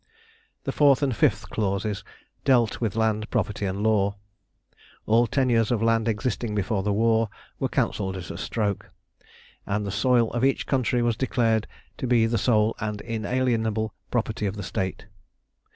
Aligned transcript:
The 0.63 0.71
fourth 0.71 1.03
and 1.03 1.15
fifth 1.15 1.51
clauses 1.51 2.03
dealt 2.43 2.81
with 2.81 2.95
land, 2.95 3.29
property, 3.29 3.65
and 3.67 3.83
law. 3.83 4.15
All 5.05 5.27
tenures 5.27 5.69
of 5.69 5.83
land 5.83 6.07
existing 6.07 6.55
before 6.55 6.81
the 6.81 6.91
war 6.91 7.29
were 7.59 7.69
cancelled 7.69 8.17
at 8.17 8.31
a 8.31 8.37
stroke, 8.39 8.89
and 9.67 9.85
the 9.85 9.91
soil 9.91 10.31
of 10.31 10.43
each 10.43 10.65
country 10.65 11.03
was 11.03 11.15
declared 11.15 11.67
to 11.99 12.07
be 12.07 12.25
the 12.25 12.39
sole 12.39 12.75
and 12.79 12.99
inalienable 13.01 13.93
property 14.09 14.47
of 14.47 14.55
the 14.57 14.63
State. 14.63 15.05